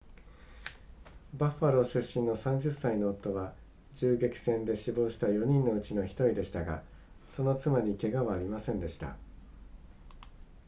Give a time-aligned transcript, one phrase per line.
[1.37, 3.53] バッファロー出身の30歳の夫は
[3.93, 6.81] 銃撃戦で死亡した4人のうちの1人でしたが
[7.29, 9.15] その妻に怪我はありませんでした